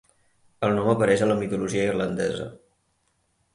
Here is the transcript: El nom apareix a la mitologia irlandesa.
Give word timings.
El 0.67 0.73
nom 0.79 0.89
apareix 0.93 1.25
a 1.25 1.27
la 1.33 1.37
mitologia 1.43 1.85
irlandesa. 1.91 2.51